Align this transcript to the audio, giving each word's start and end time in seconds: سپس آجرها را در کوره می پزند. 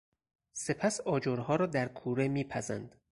سپس 0.53 1.01
آجرها 1.01 1.55
را 1.55 1.65
در 1.65 1.87
کوره 1.87 2.27
می 2.27 2.43
پزند. 2.43 2.95